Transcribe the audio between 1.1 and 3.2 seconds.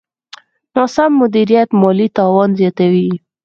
مدیریت مالي تاوان زیاتوي.